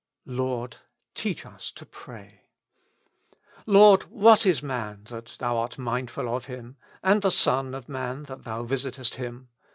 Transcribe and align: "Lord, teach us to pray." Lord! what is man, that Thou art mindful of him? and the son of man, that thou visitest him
"Lord, 0.25 0.77
teach 1.13 1.45
us 1.45 1.69
to 1.73 1.85
pray." 1.85 2.41
Lord! 3.67 4.01
what 4.09 4.47
is 4.47 4.63
man, 4.63 5.03
that 5.09 5.35
Thou 5.37 5.55
art 5.57 5.77
mindful 5.77 6.27
of 6.27 6.45
him? 6.45 6.75
and 7.03 7.21
the 7.21 7.29
son 7.29 7.75
of 7.75 7.87
man, 7.87 8.23
that 8.23 8.43
thou 8.43 8.63
visitest 8.63 9.17
him 9.17 9.49